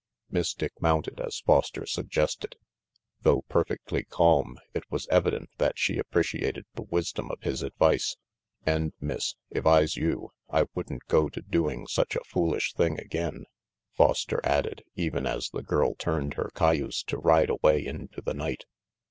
[0.31, 2.55] Miss Dick mounted as Foster suggested.
[3.21, 8.15] Though perfectly calm, it was evident that she appreciated the wisdom of his advice.
[8.65, 13.45] "And, Miss, if Fse you, I wouldn't go to doing such a foolish thing again,"
[13.93, 18.65] Foster added, even as the girl turned her cayuse to ride away into the night.